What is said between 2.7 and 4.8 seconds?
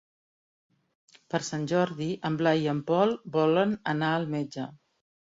en Pol volen anar al metge.